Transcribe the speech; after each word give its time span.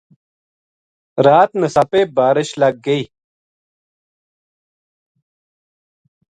رات 1.25 1.49
نساپے 1.61 2.01
بارش 2.17 2.49
لگ 2.61 2.75
گئی 2.85 3.03